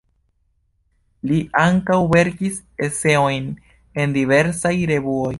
Li 1.31 1.35
ankaŭ 1.63 1.97
verkis 2.13 2.57
eseojn 2.87 3.49
en 4.05 4.17
diversaj 4.17 4.73
revuoj. 4.93 5.29